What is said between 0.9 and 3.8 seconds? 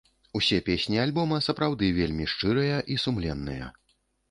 альбома сапраўды вельмі шчырыя і сумленныя.